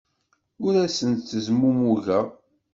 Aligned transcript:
Ur 0.65 0.73
asen-ttezmumugeɣ. 0.85 2.25